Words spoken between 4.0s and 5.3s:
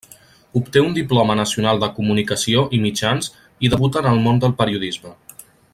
en el món del periodisme.